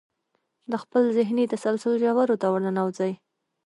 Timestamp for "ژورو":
2.01-2.35